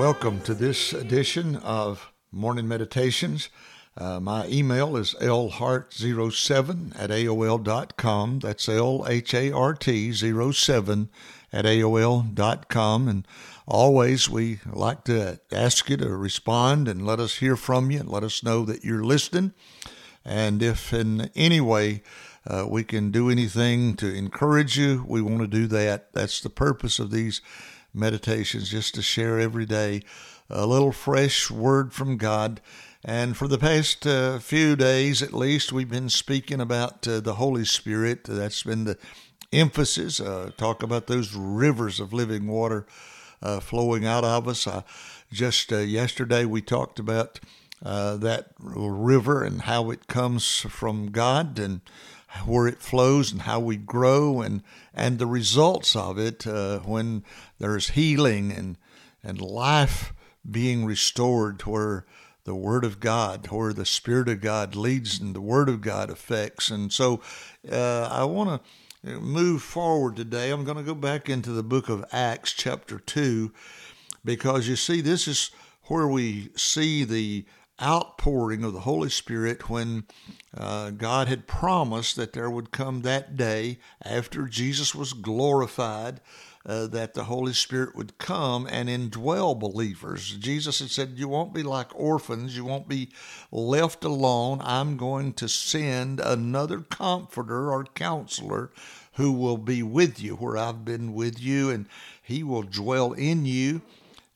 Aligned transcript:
Welcome 0.00 0.40
to 0.44 0.54
this 0.54 0.94
edition 0.94 1.56
of 1.56 2.10
Morning 2.32 2.66
Meditations. 2.66 3.50
Uh, 3.98 4.18
my 4.18 4.46
email 4.46 4.96
is 4.96 5.14
lhart07 5.20 6.98
at 6.98 7.10
AOL.com. 7.10 8.38
That's 8.38 8.66
L 8.66 9.04
H 9.06 9.34
A 9.34 9.52
R 9.52 9.74
T 9.74 10.10
07 10.14 11.10
at 11.52 11.66
AOL.com. 11.66 13.08
And 13.08 13.28
always 13.68 14.26
we 14.30 14.60
like 14.72 15.04
to 15.04 15.38
ask 15.52 15.90
you 15.90 15.98
to 15.98 16.16
respond 16.16 16.88
and 16.88 17.04
let 17.04 17.20
us 17.20 17.36
hear 17.36 17.54
from 17.54 17.90
you 17.90 18.00
and 18.00 18.08
let 18.08 18.24
us 18.24 18.42
know 18.42 18.64
that 18.64 18.82
you're 18.82 19.04
listening. 19.04 19.52
And 20.24 20.62
if 20.62 20.94
in 20.94 21.30
any 21.36 21.60
way 21.60 22.02
uh, 22.46 22.64
we 22.66 22.84
can 22.84 23.10
do 23.10 23.28
anything 23.28 23.96
to 23.96 24.10
encourage 24.10 24.78
you, 24.78 25.04
we 25.06 25.20
want 25.20 25.40
to 25.40 25.46
do 25.46 25.66
that. 25.66 26.14
That's 26.14 26.40
the 26.40 26.48
purpose 26.48 26.98
of 26.98 27.10
these 27.10 27.42
meditations, 27.92 28.70
just 28.70 28.94
to 28.94 29.02
share 29.02 29.38
every 29.38 29.66
day 29.66 30.02
a 30.48 30.66
little 30.66 30.92
fresh 30.92 31.50
word 31.50 31.92
from 31.92 32.16
God. 32.16 32.60
And 33.04 33.36
for 33.36 33.48
the 33.48 33.58
past 33.58 34.06
uh, 34.06 34.38
few 34.38 34.76
days, 34.76 35.22
at 35.22 35.32
least, 35.32 35.72
we've 35.72 35.88
been 35.88 36.10
speaking 36.10 36.60
about 36.60 37.06
uh, 37.08 37.20
the 37.20 37.34
Holy 37.34 37.64
Spirit. 37.64 38.24
That's 38.24 38.62
been 38.62 38.84
the 38.84 38.98
emphasis. 39.52 40.20
Uh, 40.20 40.50
talk 40.56 40.82
about 40.82 41.06
those 41.06 41.34
rivers 41.34 41.98
of 41.98 42.12
living 42.12 42.46
water 42.46 42.86
uh, 43.42 43.60
flowing 43.60 44.04
out 44.04 44.24
of 44.24 44.46
us. 44.46 44.68
just 45.32 45.72
uh, 45.72 45.78
yesterday, 45.78 46.44
we 46.44 46.60
talked 46.60 46.98
about 46.98 47.40
uh, 47.82 48.16
that 48.16 48.50
river 48.58 49.42
and 49.42 49.62
how 49.62 49.90
it 49.90 50.06
comes 50.06 50.60
from 50.60 51.10
God 51.10 51.58
and 51.58 51.80
where 52.44 52.66
it 52.66 52.80
flows 52.80 53.32
and 53.32 53.42
how 53.42 53.60
we 53.60 53.76
grow 53.76 54.40
and 54.40 54.62
and 54.94 55.18
the 55.18 55.26
results 55.26 55.96
of 55.96 56.18
it 56.18 56.46
uh, 56.46 56.78
when 56.80 57.24
there's 57.58 57.90
healing 57.90 58.52
and 58.52 58.76
and 59.22 59.40
life 59.40 60.12
being 60.48 60.84
restored 60.84 61.58
to 61.60 61.70
where 61.70 62.06
the 62.44 62.54
Word 62.54 62.84
of 62.84 63.00
God, 63.00 63.46
where 63.48 63.72
the 63.72 63.84
Spirit 63.84 64.28
of 64.28 64.40
God 64.40 64.74
leads 64.74 65.20
and 65.20 65.34
the 65.34 65.40
Word 65.40 65.68
of 65.68 65.80
God 65.80 66.10
affects. 66.10 66.70
And 66.70 66.92
so 66.92 67.20
uh, 67.70 68.08
I 68.10 68.24
want 68.24 68.62
to 69.04 69.20
move 69.20 69.62
forward 69.62 70.16
today. 70.16 70.50
I'm 70.50 70.64
going 70.64 70.76
to 70.76 70.82
go 70.82 70.94
back 70.94 71.28
into 71.28 71.50
the 71.50 71.62
book 71.62 71.88
of 71.88 72.04
Acts, 72.12 72.52
chapter 72.52 72.98
2, 72.98 73.52
because 74.24 74.68
you 74.68 74.76
see, 74.76 75.00
this 75.00 75.28
is 75.28 75.50
where 75.84 76.08
we 76.08 76.50
see 76.56 77.04
the 77.04 77.44
outpouring 77.82 78.64
of 78.64 78.72
the 78.72 78.80
Holy 78.80 79.10
Spirit 79.10 79.68
when 79.68 80.04
uh, 80.56 80.90
God 80.90 81.28
had 81.28 81.46
promised 81.46 82.16
that 82.16 82.32
there 82.32 82.50
would 82.50 82.72
come 82.72 83.02
that 83.02 83.36
day 83.36 83.78
after 84.02 84.46
Jesus 84.46 84.94
was 84.94 85.12
glorified. 85.12 86.20
Uh, 86.66 86.86
that 86.86 87.14
the 87.14 87.24
Holy 87.24 87.54
Spirit 87.54 87.96
would 87.96 88.18
come 88.18 88.68
and 88.70 88.90
indwell 88.90 89.58
believers. 89.58 90.36
Jesus 90.36 90.80
had 90.80 90.90
said, 90.90 91.14
You 91.16 91.26
won't 91.26 91.54
be 91.54 91.62
like 91.62 91.88
orphans, 91.98 92.54
you 92.54 92.66
won't 92.66 92.86
be 92.86 93.08
left 93.50 94.04
alone. 94.04 94.60
I'm 94.62 94.98
going 94.98 95.32
to 95.34 95.48
send 95.48 96.20
another 96.20 96.80
comforter 96.80 97.72
or 97.72 97.84
counselor 97.84 98.72
who 99.14 99.32
will 99.32 99.56
be 99.56 99.82
with 99.82 100.20
you 100.20 100.36
where 100.36 100.56
I've 100.56 100.84
been 100.84 101.14
with 101.14 101.40
you, 101.40 101.70
and 101.70 101.86
he 102.22 102.42
will 102.42 102.62
dwell 102.62 103.12
in 103.12 103.46
you. 103.46 103.82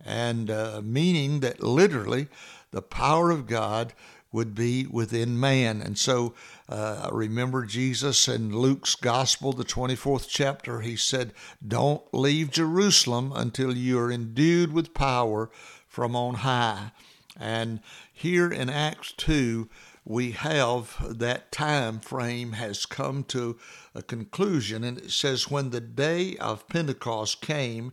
And 0.05 0.51
uh, 0.51 0.81
meaning 0.85 1.41
that 1.41 1.63
literally 1.63 2.29
the 2.71 2.83
power 2.83 3.31
of 3.31 3.47
God 3.47 3.93
would 4.35 4.55
be 4.55 4.85
within 4.87 5.39
man. 5.39 5.81
And 5.81 5.97
so 5.97 6.35
uh, 6.69 7.09
remember 7.13 7.65
Jesus 7.65 8.27
in 8.27 8.55
Luke's 8.55 8.97
Gospel, 8.97 9.53
the 9.53 9.65
24th 9.65 10.27
chapter, 10.29 10.81
he 10.81 10.97
said, 10.97 11.33
Don't 11.67 12.03
leave 12.13 12.51
Jerusalem 12.51 13.33
until 13.35 13.77
you 13.77 13.99
are 14.01 14.11
endued 14.11 14.73
with 14.73 14.93
power 14.93 15.51
from 15.87 16.17
on 16.17 16.35
high. 16.35 16.91
And 17.39 17.79
here 18.13 18.51
in 18.51 18.69
Acts 18.69 19.13
2, 19.13 19.69
we 20.05 20.33
have 20.33 20.97
that 21.19 21.51
time 21.51 22.01
frame 22.01 22.53
has 22.53 22.87
come 22.87 23.25
to 23.25 23.57
a 23.95 24.03
conclusion. 24.03 24.85
And 24.85 24.99
it 24.99 25.11
says, 25.13 25.51
When 25.51 25.71
the 25.71 25.81
day 25.81 26.37
of 26.39 26.69
Pentecost 26.69 27.41
came, 27.41 27.93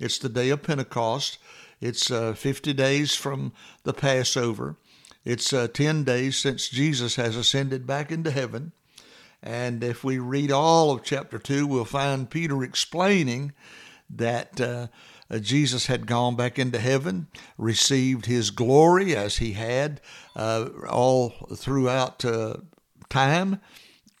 It's 0.00 0.18
the 0.18 0.28
day 0.28 0.50
of 0.50 0.62
Pentecost. 0.62 1.38
It's 1.80 2.10
uh, 2.10 2.34
50 2.34 2.72
days 2.72 3.14
from 3.14 3.52
the 3.84 3.92
Passover. 3.92 4.76
It's 5.24 5.52
uh, 5.52 5.68
10 5.68 6.04
days 6.04 6.36
since 6.36 6.68
Jesus 6.68 7.16
has 7.16 7.36
ascended 7.36 7.86
back 7.86 8.10
into 8.10 8.30
heaven. 8.30 8.72
And 9.42 9.84
if 9.84 10.02
we 10.02 10.18
read 10.18 10.50
all 10.50 10.90
of 10.90 11.04
chapter 11.04 11.38
2, 11.38 11.66
we'll 11.66 11.84
find 11.84 12.30
Peter 12.30 12.62
explaining 12.62 13.52
that 14.10 14.60
uh, 14.60 14.88
Jesus 15.40 15.86
had 15.86 16.06
gone 16.06 16.36
back 16.36 16.58
into 16.58 16.78
heaven, 16.78 17.28
received 17.56 18.26
his 18.26 18.50
glory 18.50 19.14
as 19.14 19.38
he 19.38 19.52
had 19.52 20.00
uh, 20.34 20.68
all 20.88 21.30
throughout 21.54 22.24
uh, 22.24 22.56
time, 23.08 23.60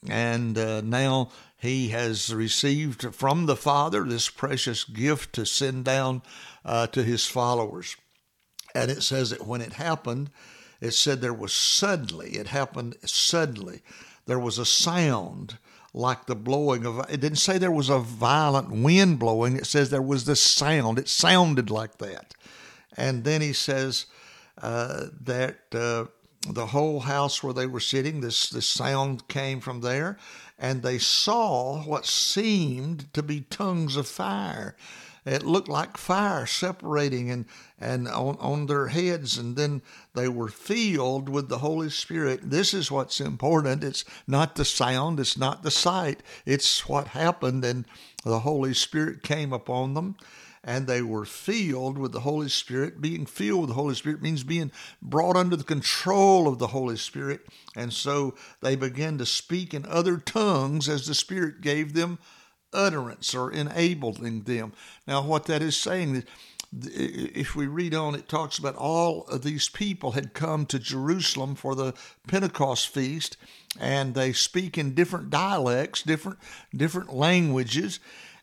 and 0.08 0.54
now 0.88 1.30
he 1.56 1.88
has 1.88 2.34
received 2.34 3.14
from 3.14 3.46
the 3.46 3.56
Father 3.56 4.04
this 4.04 4.28
precious 4.28 4.84
gift 4.84 5.32
to 5.34 5.46
send 5.46 5.84
down 5.84 6.22
uh, 6.64 6.86
to 6.88 7.02
his 7.02 7.26
followers. 7.26 7.96
And 8.74 8.90
it 8.90 9.02
says 9.02 9.30
that 9.30 9.46
when 9.46 9.60
it 9.60 9.74
happened, 9.74 10.30
it 10.80 10.92
said 10.92 11.20
there 11.20 11.32
was 11.32 11.52
suddenly, 11.52 12.32
it 12.32 12.48
happened 12.48 12.96
suddenly. 13.04 13.80
There 14.26 14.38
was 14.38 14.58
a 14.58 14.66
sound 14.66 15.58
like 15.94 16.26
the 16.26 16.34
blowing 16.34 16.84
of, 16.84 16.98
it 17.08 17.20
didn't 17.20 17.38
say 17.38 17.56
there 17.56 17.70
was 17.70 17.88
a 17.88 17.98
violent 17.98 18.70
wind 18.70 19.18
blowing, 19.18 19.56
it 19.56 19.66
says 19.66 19.88
there 19.88 20.02
was 20.02 20.24
this 20.24 20.42
sound. 20.42 20.98
It 20.98 21.08
sounded 21.08 21.70
like 21.70 21.98
that. 21.98 22.34
And 22.96 23.24
then 23.24 23.40
he 23.40 23.52
says 23.52 24.06
uh, 24.60 25.06
that 25.22 25.60
uh, 25.72 26.06
the 26.48 26.66
whole 26.66 27.00
house 27.00 27.42
where 27.42 27.54
they 27.54 27.66
were 27.66 27.80
sitting, 27.80 28.20
this, 28.20 28.50
this 28.50 28.66
sound 28.66 29.28
came 29.28 29.60
from 29.60 29.80
there, 29.80 30.18
and 30.58 30.82
they 30.82 30.98
saw 30.98 31.82
what 31.82 32.06
seemed 32.06 33.12
to 33.14 33.22
be 33.22 33.42
tongues 33.42 33.96
of 33.96 34.06
fire 34.06 34.76
it 35.26 35.42
looked 35.42 35.68
like 35.68 35.96
fire 35.96 36.44
separating 36.44 37.30
and, 37.30 37.46
and 37.80 38.08
on, 38.08 38.36
on 38.40 38.66
their 38.66 38.88
heads, 38.88 39.38
and 39.38 39.56
then 39.56 39.80
they 40.14 40.28
were 40.28 40.48
filled 40.48 41.28
with 41.28 41.48
the 41.48 41.58
Holy 41.58 41.88
Spirit. 41.88 42.50
This 42.50 42.74
is 42.74 42.90
what's 42.90 43.20
important. 43.20 43.82
It's 43.82 44.04
not 44.26 44.54
the 44.54 44.66
sound, 44.66 45.18
it's 45.18 45.38
not 45.38 45.62
the 45.62 45.70
sight, 45.70 46.22
it's 46.44 46.88
what 46.88 47.08
happened, 47.08 47.64
and 47.64 47.86
the 48.22 48.40
Holy 48.40 48.74
Spirit 48.74 49.22
came 49.22 49.52
upon 49.52 49.94
them 49.94 50.16
and 50.64 50.86
they 50.86 51.02
were 51.02 51.26
filled 51.26 51.98
with 51.98 52.12
the 52.12 52.20
Holy 52.20 52.48
Spirit. 52.48 53.00
Being 53.00 53.26
filled 53.26 53.60
with 53.60 53.68
the 53.68 53.74
Holy 53.74 53.94
Spirit 53.94 54.22
means 54.22 54.42
being 54.42 54.72
brought 55.02 55.36
under 55.36 55.56
the 55.56 55.64
control 55.64 56.48
of 56.48 56.58
the 56.58 56.68
Holy 56.68 56.96
Spirit. 56.96 57.42
And 57.76 57.92
so 57.92 58.34
they 58.62 58.74
began 58.74 59.18
to 59.18 59.26
speak 59.26 59.74
in 59.74 59.84
other 59.86 60.16
tongues 60.16 60.88
as 60.88 61.06
the 61.06 61.14
Spirit 61.14 61.60
gave 61.60 61.92
them 61.92 62.18
utterance 62.72 63.34
or 63.34 63.52
enabling 63.52 64.42
them. 64.42 64.72
Now, 65.06 65.22
what 65.22 65.44
that 65.46 65.62
is 65.62 65.76
saying 65.76 66.16
is 66.16 66.24
if 66.82 67.54
we 67.54 67.66
read 67.66 67.94
on, 67.94 68.14
it 68.14 68.28
talks 68.28 68.58
about 68.58 68.74
all 68.74 69.26
of 69.26 69.42
these 69.42 69.68
people 69.68 70.12
had 70.12 70.34
come 70.34 70.66
to 70.66 70.78
Jerusalem 70.78 71.54
for 71.54 71.74
the 71.74 71.94
Pentecost 72.26 72.88
feast, 72.88 73.36
and 73.78 74.14
they 74.14 74.32
speak 74.32 74.76
in 74.76 74.94
different 74.94 75.30
dialects, 75.30 76.02
different 76.02 76.38
different 76.74 77.14
languages, 77.14 78.00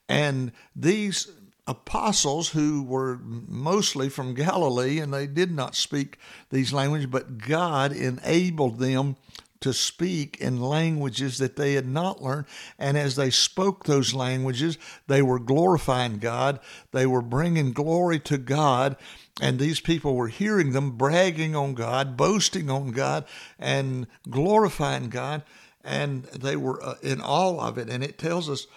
and 0.07 0.54
these 0.74 1.30
apostles 1.71 2.50
who 2.50 2.83
were 2.83 3.19
mostly 3.23 4.09
from 4.09 4.35
Galilee 4.35 5.00
and 5.00 5.13
they 5.13 5.25
did 5.25 5.51
not 5.51 5.75
speak 5.75 6.18
these 6.51 6.71
languages, 6.71 7.07
but 7.07 7.39
God 7.39 7.91
enabled 7.91 8.79
them 8.79 9.15
to 9.62 9.73
speak 9.73 10.38
in 10.41 10.59
languages 10.59 11.38
that 11.38 11.56
they 11.56 11.73
had 11.73 11.88
not 11.88 12.21
learned. 12.21 12.47
And 12.77 12.97
as 12.97 13.15
they 13.15 13.29
spoke 13.29 13.85
those 13.85 14.13
languages, 14.13 14.77
they 15.07 15.21
were 15.21 15.39
glorifying 15.39 16.18
God, 16.18 16.59
they 16.91 17.06
were 17.06 17.21
bringing 17.21 17.71
glory 17.71 18.19
to 18.21 18.38
God. 18.38 18.97
And 19.39 19.57
these 19.57 19.79
people 19.79 20.15
were 20.15 20.27
hearing 20.27 20.71
them 20.71 20.97
bragging 20.97 21.56
on 21.56 21.73
God, 21.73 22.18
boasting 22.18 22.69
on 22.69 22.91
God, 22.91 23.25
and 23.57 24.07
glorifying 24.29 25.09
God. 25.09 25.44
And 25.83 26.23
they 26.25 26.56
were 26.56 26.83
uh, 26.83 26.95
in 27.01 27.21
all 27.21 27.59
of 27.59 27.77
it. 27.77 27.89
And 27.89 28.03
it 28.03 28.18
tells 28.18 28.50
us 28.50 28.68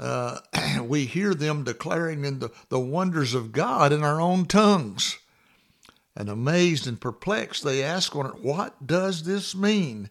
uh, 0.00 0.40
we 0.82 1.04
hear 1.04 1.34
them 1.34 1.62
declaring 1.62 2.24
in 2.24 2.40
the, 2.40 2.50
the 2.70 2.80
wonders 2.80 3.34
of 3.34 3.52
God 3.52 3.92
in 3.92 4.02
our 4.02 4.20
own 4.20 4.46
tongues. 4.46 5.18
And 6.16 6.28
amazed 6.28 6.86
and 6.88 7.00
perplexed, 7.00 7.62
they 7.62 7.84
asked 7.84 8.14
one 8.14 8.26
What 8.42 8.86
does 8.86 9.22
this 9.22 9.54
mean? 9.54 10.10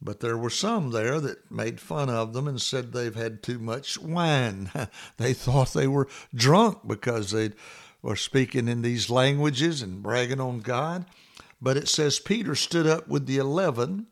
But 0.00 0.18
there 0.18 0.36
were 0.36 0.50
some 0.50 0.90
there 0.90 1.20
that 1.20 1.48
made 1.50 1.78
fun 1.78 2.10
of 2.10 2.32
them 2.32 2.48
and 2.48 2.60
said 2.60 2.92
they've 2.92 3.14
had 3.14 3.40
too 3.40 3.60
much 3.60 3.98
wine. 3.98 4.70
they 5.16 5.32
thought 5.32 5.72
they 5.72 5.86
were 5.86 6.08
drunk 6.34 6.78
because 6.86 7.30
they 7.30 7.52
were 8.02 8.16
speaking 8.16 8.66
in 8.66 8.82
these 8.82 9.10
languages 9.10 9.80
and 9.80 10.02
bragging 10.02 10.40
on 10.40 10.58
God. 10.58 11.04
But 11.60 11.76
it 11.76 11.86
says 11.86 12.18
Peter 12.18 12.56
stood 12.56 12.86
up 12.88 13.06
with 13.06 13.26
the 13.26 13.38
eleven 13.38 14.06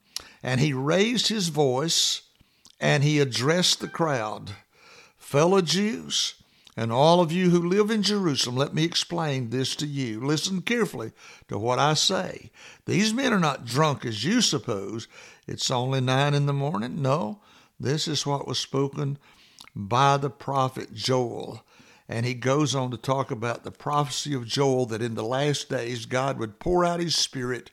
and 0.45 0.61
he 0.61 0.73
raised 0.73 1.27
his 1.27 1.49
voice 1.49 2.23
and 2.79 3.03
he 3.03 3.19
addressed 3.19 3.81
the 3.81 3.89
crowd. 3.89 4.53
Fellow 5.31 5.61
Jews, 5.61 6.35
and 6.77 6.91
all 6.91 7.21
of 7.21 7.31
you 7.31 7.51
who 7.51 7.69
live 7.69 7.89
in 7.89 8.03
Jerusalem, 8.03 8.57
let 8.57 8.75
me 8.75 8.83
explain 8.83 9.51
this 9.51 9.77
to 9.77 9.87
you. 9.87 10.19
Listen 10.19 10.61
carefully 10.61 11.13
to 11.47 11.57
what 11.57 11.79
I 11.79 11.95
say. 11.95 12.51
These 12.85 13.15
men 13.15 13.33
are 13.33 13.39
not 13.39 13.65
drunk 13.65 14.05
as 14.05 14.25
you 14.25 14.41
suppose. 14.41 15.07
It's 15.47 15.71
only 15.71 16.01
nine 16.01 16.35
in 16.35 16.47
the 16.47 16.53
morning. 16.53 17.01
No, 17.01 17.39
this 17.79 18.09
is 18.09 18.27
what 18.27 18.49
was 18.49 18.59
spoken 18.59 19.19
by 19.73 20.17
the 20.17 20.31
prophet 20.31 20.95
Joel. 20.95 21.63
And 22.09 22.27
he 22.27 22.35
goes 22.35 22.75
on 22.75 22.91
to 22.91 22.97
talk 22.97 23.31
about 23.31 23.63
the 23.63 23.71
prophecy 23.71 24.35
of 24.35 24.49
Joel 24.49 24.87
that 24.87 25.01
in 25.01 25.15
the 25.15 25.23
last 25.23 25.69
days 25.69 26.07
God 26.07 26.41
would 26.41 26.59
pour 26.59 26.85
out 26.85 26.99
his 26.99 27.15
spirit 27.15 27.71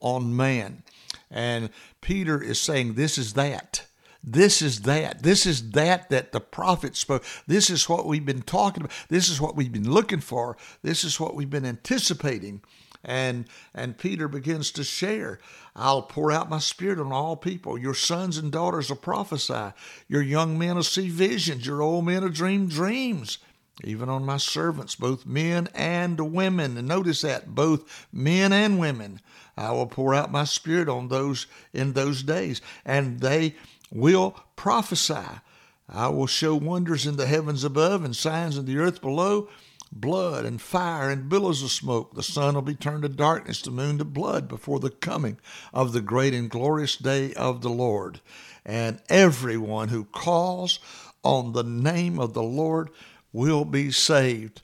on 0.00 0.36
man. 0.36 0.82
And 1.30 1.70
Peter 2.02 2.42
is 2.42 2.60
saying, 2.60 2.96
This 2.96 3.16
is 3.16 3.32
that. 3.32 3.87
This 4.30 4.60
is 4.60 4.82
that. 4.82 5.22
This 5.22 5.46
is 5.46 5.70
that 5.70 6.10
that 6.10 6.32
the 6.32 6.40
prophet 6.40 6.96
spoke. 6.96 7.24
This 7.46 7.70
is 7.70 7.88
what 7.88 8.06
we've 8.06 8.26
been 8.26 8.42
talking 8.42 8.84
about. 8.84 8.96
This 9.08 9.30
is 9.30 9.40
what 9.40 9.56
we've 9.56 9.72
been 9.72 9.90
looking 9.90 10.20
for. 10.20 10.58
This 10.82 11.02
is 11.02 11.18
what 11.18 11.34
we've 11.34 11.48
been 11.48 11.64
anticipating. 11.64 12.60
And 13.02 13.46
and 13.74 13.96
Peter 13.96 14.28
begins 14.28 14.70
to 14.72 14.84
share. 14.84 15.38
I'll 15.74 16.02
pour 16.02 16.30
out 16.30 16.50
my 16.50 16.58
spirit 16.58 16.98
on 16.98 17.10
all 17.10 17.36
people. 17.36 17.78
Your 17.78 17.94
sons 17.94 18.36
and 18.36 18.52
daughters 18.52 18.90
will 18.90 18.96
prophesy. 18.96 19.72
Your 20.08 20.22
young 20.22 20.58
men 20.58 20.76
will 20.76 20.82
see 20.82 21.08
visions. 21.08 21.64
Your 21.64 21.80
old 21.80 22.04
men 22.04 22.22
will 22.22 22.28
dream 22.28 22.68
dreams. 22.68 23.38
Even 23.84 24.08
on 24.08 24.26
my 24.26 24.38
servants, 24.38 24.96
both 24.96 25.24
men 25.24 25.68
and 25.74 26.18
women. 26.32 26.76
And 26.76 26.88
notice 26.88 27.22
that, 27.22 27.54
both 27.54 28.08
men 28.12 28.52
and 28.52 28.78
women. 28.78 29.20
I 29.56 29.70
will 29.70 29.86
pour 29.86 30.14
out 30.14 30.32
my 30.32 30.44
spirit 30.44 30.88
on 30.88 31.08
those 31.08 31.46
in 31.72 31.92
those 31.92 32.22
days, 32.22 32.60
and 32.84 33.20
they 33.20 33.54
will 33.90 34.36
prophesy. 34.56 35.40
I 35.88 36.08
will 36.08 36.26
show 36.26 36.54
wonders 36.54 37.06
in 37.06 37.16
the 37.16 37.26
heavens 37.26 37.64
above 37.64 38.04
and 38.04 38.14
signs 38.14 38.58
in 38.58 38.66
the 38.66 38.78
earth 38.78 39.00
below 39.00 39.48
blood 39.90 40.44
and 40.44 40.60
fire 40.60 41.10
and 41.10 41.28
billows 41.28 41.62
of 41.62 41.70
smoke. 41.70 42.14
The 42.14 42.22
sun 42.22 42.54
will 42.54 42.62
be 42.62 42.74
turned 42.74 43.02
to 43.02 43.08
darkness, 43.08 43.62
the 43.62 43.70
moon 43.70 43.98
to 43.98 44.04
blood 44.04 44.48
before 44.48 44.80
the 44.80 44.90
coming 44.90 45.38
of 45.72 45.92
the 45.92 46.00
great 46.00 46.34
and 46.34 46.50
glorious 46.50 46.96
day 46.96 47.32
of 47.34 47.62
the 47.62 47.70
Lord. 47.70 48.20
And 48.64 49.00
everyone 49.08 49.88
who 49.88 50.04
calls 50.04 50.78
on 51.22 51.52
the 51.52 51.64
name 51.64 52.18
of 52.18 52.34
the 52.34 52.42
Lord 52.42 52.90
will 53.32 53.64
be 53.64 53.90
saved. 53.90 54.60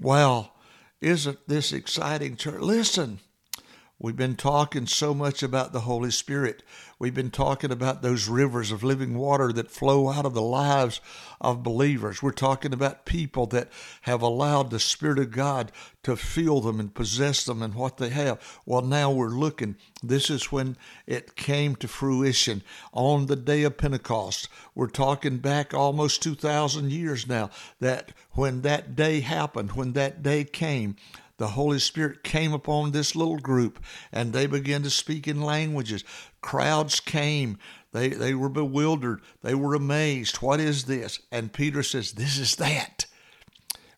Well, 0.00 0.54
isn't 1.00 1.46
this 1.46 1.72
exciting, 1.72 2.36
church? 2.36 2.60
Listen. 2.60 3.18
We've 4.02 4.16
been 4.16 4.34
talking 4.34 4.88
so 4.88 5.14
much 5.14 5.44
about 5.44 5.72
the 5.72 5.82
Holy 5.82 6.10
Spirit. 6.10 6.64
We've 6.98 7.14
been 7.14 7.30
talking 7.30 7.70
about 7.70 8.02
those 8.02 8.26
rivers 8.26 8.72
of 8.72 8.82
living 8.82 9.16
water 9.16 9.52
that 9.52 9.70
flow 9.70 10.10
out 10.10 10.26
of 10.26 10.34
the 10.34 10.42
lives 10.42 11.00
of 11.40 11.62
believers. 11.62 12.20
We're 12.20 12.32
talking 12.32 12.72
about 12.72 13.06
people 13.06 13.46
that 13.46 13.70
have 14.00 14.20
allowed 14.20 14.70
the 14.70 14.80
Spirit 14.80 15.20
of 15.20 15.30
God 15.30 15.70
to 16.02 16.16
fill 16.16 16.60
them 16.60 16.80
and 16.80 16.92
possess 16.92 17.44
them 17.44 17.62
and 17.62 17.76
what 17.76 17.98
they 17.98 18.08
have. 18.08 18.40
Well, 18.66 18.82
now 18.82 19.12
we're 19.12 19.28
looking. 19.28 19.76
This 20.02 20.30
is 20.30 20.50
when 20.50 20.76
it 21.06 21.36
came 21.36 21.76
to 21.76 21.86
fruition 21.86 22.64
on 22.92 23.26
the 23.26 23.36
day 23.36 23.62
of 23.62 23.76
Pentecost. 23.76 24.48
We're 24.74 24.88
talking 24.88 25.38
back 25.38 25.72
almost 25.72 26.24
2,000 26.24 26.90
years 26.90 27.28
now 27.28 27.50
that 27.78 28.10
when 28.32 28.62
that 28.62 28.96
day 28.96 29.20
happened, 29.20 29.72
when 29.72 29.92
that 29.92 30.24
day 30.24 30.42
came, 30.42 30.96
the 31.42 31.48
Holy 31.48 31.80
Spirit 31.80 32.22
came 32.22 32.52
upon 32.52 32.92
this 32.92 33.16
little 33.16 33.36
group 33.36 33.82
and 34.12 34.32
they 34.32 34.46
began 34.46 34.84
to 34.84 34.90
speak 34.90 35.26
in 35.26 35.42
languages. 35.42 36.04
Crowds 36.40 37.00
came. 37.00 37.58
They, 37.90 38.10
they 38.10 38.32
were 38.32 38.48
bewildered. 38.48 39.22
They 39.42 39.56
were 39.56 39.74
amazed. 39.74 40.36
What 40.36 40.60
is 40.60 40.84
this? 40.84 41.18
And 41.32 41.52
Peter 41.52 41.82
says, 41.82 42.12
This 42.12 42.38
is 42.38 42.54
that. 42.56 43.06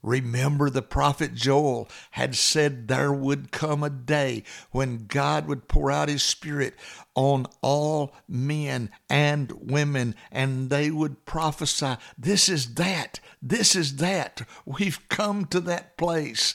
Remember, 0.02 0.70
the 0.70 0.80
prophet 0.80 1.34
Joel 1.34 1.86
had 2.12 2.34
said 2.34 2.88
there 2.88 3.12
would 3.12 3.52
come 3.52 3.82
a 3.82 3.90
day 3.90 4.44
when 4.70 5.04
God 5.06 5.46
would 5.46 5.68
pour 5.68 5.90
out 5.90 6.08
his 6.08 6.22
Spirit 6.22 6.74
on 7.14 7.46
all 7.60 8.14
men 8.26 8.88
and 9.10 9.52
women, 9.52 10.14
and 10.32 10.70
they 10.70 10.90
would 10.90 11.26
prophesy. 11.26 11.96
This 12.16 12.48
is 12.48 12.74
that. 12.76 13.20
This 13.42 13.76
is 13.76 13.96
that. 13.96 14.40
We've 14.64 15.06
come 15.10 15.44
to 15.46 15.60
that 15.60 15.98
place. 15.98 16.54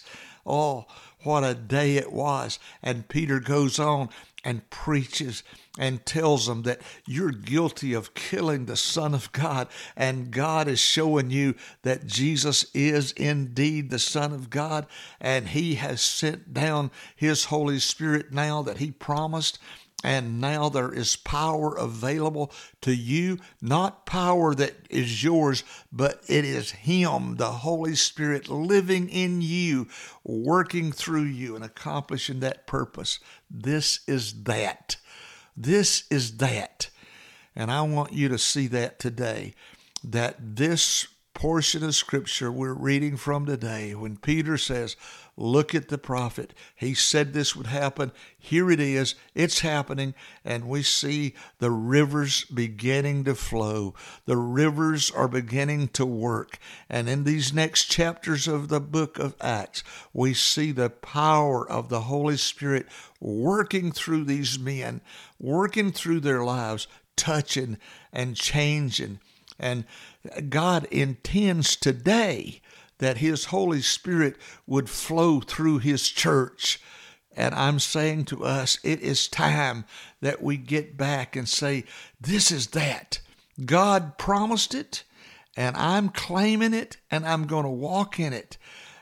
Oh, 0.49 0.87
what 1.23 1.43
a 1.43 1.53
day 1.53 1.97
it 1.97 2.11
was. 2.11 2.59
And 2.81 3.07
Peter 3.07 3.39
goes 3.39 3.77
on 3.77 4.09
and 4.43 4.69
preaches 4.69 5.43
and 5.77 6.05
tells 6.05 6.47
them 6.47 6.63
that 6.63 6.81
you're 7.05 7.31
guilty 7.31 7.93
of 7.93 8.13
killing 8.13 8.65
the 8.65 8.75
Son 8.75 9.13
of 9.13 9.31
God, 9.31 9.67
and 9.95 10.31
God 10.31 10.67
is 10.67 10.79
showing 10.79 11.29
you 11.29 11.55
that 11.83 12.07
Jesus 12.07 12.65
is 12.73 13.11
indeed 13.13 13.89
the 13.89 13.99
Son 13.99 14.33
of 14.33 14.49
God, 14.49 14.87
and 15.21 15.49
He 15.49 15.75
has 15.75 16.01
sent 16.01 16.53
down 16.53 16.91
His 17.15 17.45
Holy 17.45 17.79
Spirit 17.79 18.31
now 18.33 18.61
that 18.61 18.77
He 18.77 18.91
promised, 18.91 19.59
and 20.03 20.39
now 20.39 20.69
there 20.69 20.93
is 20.93 21.17
power 21.17 21.75
available 21.75 22.51
to 22.81 22.95
you, 22.95 23.37
not 23.61 24.05
power 24.05 24.55
that 24.55 24.75
is 24.89 25.23
yours, 25.23 25.63
but 25.91 26.23
it 26.27 26.45
is 26.45 26.71
Him, 26.71 27.35
the 27.35 27.51
Holy 27.51 27.95
Spirit, 27.95 28.47
living 28.47 29.09
in 29.09 29.41
you, 29.41 29.87
working 30.23 30.91
through 30.91 31.23
you, 31.23 31.55
and 31.55 31.65
accomplishing 31.65 32.39
that 32.39 32.65
purpose. 32.65 33.19
This 33.51 33.99
is 34.07 34.43
that. 34.43 34.95
This 35.57 36.05
is 36.09 36.37
that. 36.37 36.89
And 37.55 37.69
I 37.69 37.81
want 37.81 38.13
you 38.13 38.29
to 38.29 38.37
see 38.37 38.67
that 38.67 38.99
today, 38.99 39.53
that 40.01 40.55
this 40.55 41.07
portion 41.39 41.85
of 41.85 41.95
scripture 41.95 42.51
we're 42.51 42.73
reading 42.73 43.15
from 43.15 43.45
today, 43.45 43.95
when 43.95 44.17
Peter 44.17 44.57
says, 44.57 44.97
Look 45.37 45.73
at 45.73 45.87
the 45.87 45.97
prophet. 45.97 46.53
He 46.75 46.93
said 46.93 47.31
this 47.31 47.55
would 47.55 47.67
happen. 47.67 48.11
Here 48.37 48.69
it 48.69 48.81
is. 48.81 49.15
It's 49.33 49.59
happening. 49.59 50.15
And 50.43 50.67
we 50.67 50.83
see 50.83 51.35
the 51.59 51.71
rivers 51.71 52.43
beginning 52.43 53.23
to 53.23 53.35
flow. 53.35 53.93
The 54.25 54.35
rivers 54.35 55.09
are 55.11 55.29
beginning 55.29 55.87
to 55.89 56.05
work. 56.05 56.59
And 56.89 57.07
in 57.07 57.23
these 57.23 57.53
next 57.53 57.85
chapters 57.85 58.45
of 58.45 58.67
the 58.67 58.81
book 58.81 59.17
of 59.17 59.37
Acts, 59.39 59.81
we 60.11 60.33
see 60.33 60.73
the 60.73 60.89
power 60.89 61.65
of 61.65 61.87
the 61.87 62.01
Holy 62.01 62.35
Spirit 62.35 62.85
working 63.21 63.93
through 63.93 64.25
these 64.25 64.59
men, 64.59 64.99
working 65.39 65.93
through 65.93 66.19
their 66.19 66.43
lives, 66.43 66.85
touching 67.15 67.77
and 68.11 68.35
changing. 68.35 69.21
And 69.59 69.85
God 70.49 70.85
intends 70.85 71.75
today 71.75 72.61
that 72.99 73.17
His 73.17 73.45
Holy 73.45 73.81
Spirit 73.81 74.35
would 74.67 74.89
flow 74.89 75.39
through 75.39 75.79
His 75.79 76.09
church. 76.09 76.79
And 77.35 77.55
I'm 77.55 77.79
saying 77.79 78.25
to 78.25 78.43
us, 78.43 78.77
it 78.83 79.01
is 79.01 79.27
time 79.27 79.85
that 80.21 80.41
we 80.41 80.57
get 80.57 80.97
back 80.97 81.35
and 81.35 81.47
say, 81.47 81.85
This 82.19 82.51
is 82.51 82.67
that. 82.67 83.19
God 83.65 84.17
promised 84.17 84.73
it, 84.73 85.03
and 85.57 85.75
I'm 85.75 86.09
claiming 86.09 86.73
it, 86.73 86.97
and 87.11 87.25
I'm 87.25 87.45
going 87.45 87.63
to 87.63 87.69
walk 87.69 88.19
in 88.19 88.33
it. 88.33 88.57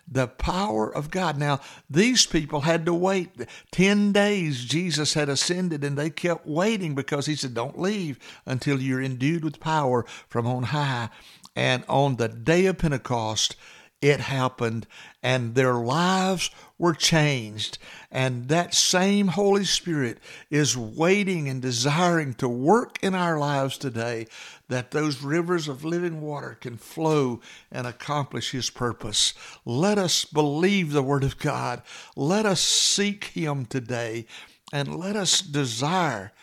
The 0.09 0.27
power 0.27 0.89
of 0.89 1.11
God. 1.11 1.37
Now, 1.37 1.59
these 1.89 2.25
people 2.25 2.61
had 2.61 2.85
to 2.85 2.93
wait. 2.93 3.29
10 3.71 4.13
days 4.13 4.63
Jesus 4.63 5.13
had 5.13 5.27
ascended, 5.27 5.83
and 5.83 5.97
they 5.97 6.09
kept 6.09 6.47
waiting 6.47 6.95
because 6.95 7.25
He 7.25 7.35
said, 7.35 7.53
Don't 7.53 7.79
leave 7.79 8.17
until 8.45 8.81
you're 8.81 9.01
endued 9.01 9.43
with 9.43 9.59
power 9.59 10.05
from 10.29 10.47
on 10.47 10.63
high. 10.63 11.09
And 11.55 11.83
on 11.89 12.15
the 12.17 12.29
day 12.29 12.67
of 12.67 12.77
Pentecost, 12.77 13.55
it 14.01 14.19
happened 14.19 14.85
and 15.23 15.55
their 15.55 15.73
lives 15.73 16.51
were 16.77 16.93
changed. 16.93 17.79
And 18.11 18.47
that 18.49 18.73
same 18.73 19.29
Holy 19.29 19.65
Spirit 19.65 20.19
is 20.49 20.77
waiting 20.77 21.49
and 21.49 21.61
desiring 21.61 22.33
to 22.35 22.47
work 22.47 22.99
in 23.01 23.15
our 23.15 23.39
lives 23.39 23.77
today 23.77 24.27
that 24.69 24.91
those 24.91 25.23
rivers 25.23 25.67
of 25.67 25.83
living 25.83 26.21
water 26.21 26.57
can 26.59 26.77
flow 26.77 27.41
and 27.71 27.87
accomplish 27.87 28.51
His 28.51 28.69
purpose. 28.69 29.33
Let 29.65 29.97
us 29.97 30.25
believe 30.25 30.91
the 30.91 31.03
Word 31.03 31.23
of 31.23 31.39
God. 31.39 31.81
Let 32.15 32.45
us 32.45 32.61
seek 32.61 33.25
Him 33.25 33.65
today 33.65 34.27
and 34.71 34.95
let 34.95 35.15
us 35.15 35.41
desire 35.41 36.33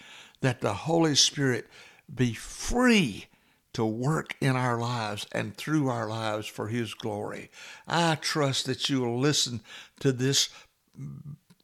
that 0.40 0.60
the 0.60 0.74
Holy 0.74 1.14
Spirit 1.14 1.68
be 2.12 2.34
free 2.34 3.26
to 3.74 3.84
work 3.84 4.34
in 4.40 4.56
our 4.56 4.78
lives 4.78 5.26
and 5.32 5.56
through 5.56 5.88
our 5.88 6.08
lives 6.08 6.46
for 6.46 6.68
His 6.68 6.94
glory. 6.94 7.50
I 7.86 8.16
trust 8.16 8.66
that 8.66 8.88
you 8.88 9.02
will 9.02 9.18
listen 9.18 9.60
to 10.00 10.12
this 10.12 10.48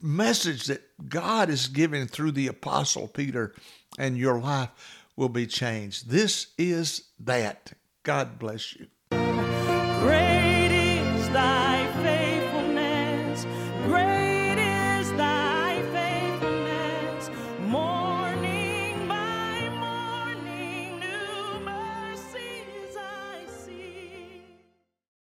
message 0.03 0.67
that 0.67 0.83
God 1.09 1.49
is 1.49 1.69
giving 1.69 2.07
through 2.07 2.33
the 2.33 2.49
Apostle 2.49 3.09
Peter, 3.09 3.55
and 3.99 4.19
your 4.19 4.41
life 4.41 4.71
will 5.17 5.29
be 5.29 5.47
changed. 5.47 6.11
This 6.11 6.49
is 6.59 7.09
that. 7.19 7.73
God 8.03 8.39
bless 8.39 8.75
you. 8.75 8.87
Great 9.11 10.71
is 10.73 11.29
thy 11.29 11.70